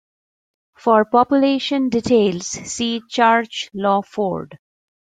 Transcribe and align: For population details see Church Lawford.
For 0.79 1.05
population 1.05 1.89
details 1.89 2.47
see 2.47 3.03
Church 3.07 3.69
Lawford. 3.75 4.57